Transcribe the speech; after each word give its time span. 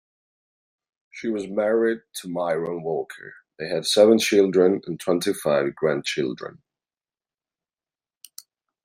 She 1.11 1.27
was 1.29 1.45
married 1.47 1.99
to 2.15 2.27
Myron 2.27 2.81
Walker; 2.81 3.35
they 3.59 3.69
had 3.69 3.85
seven 3.85 4.17
children 4.17 4.81
and 4.87 4.99
twenty-five 4.99 5.75
grandchildren. 5.75 6.63